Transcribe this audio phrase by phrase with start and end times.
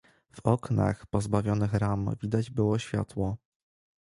[0.31, 3.37] "W oknach pozbawionych ram widać było światło."